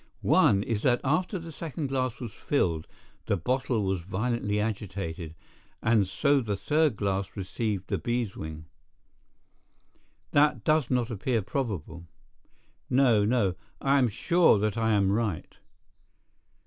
One 0.23 0.63
is 0.63 0.81
that 0.81 0.99
after 1.03 1.37
the 1.37 1.51
second 1.51 1.85
glass 1.85 2.19
was 2.19 2.31
filled 2.33 2.87
the 3.27 3.37
bottle 3.37 3.83
was 3.83 4.01
violently 4.01 4.59
agitated, 4.59 5.35
and 5.79 6.07
so 6.07 6.41
the 6.41 6.55
third 6.57 6.95
glass 6.95 7.29
received 7.37 7.85
the 7.87 7.99
beeswing. 7.99 8.65
That 10.31 10.63
does 10.63 10.89
not 10.89 11.11
appear 11.11 11.43
probable. 11.43 12.07
No, 12.89 13.23
no, 13.25 13.53
I 13.79 13.99
am 13.99 14.09
sure 14.09 14.57
that 14.57 14.75
I 14.75 14.89
am 14.93 15.11
right." 15.11 15.55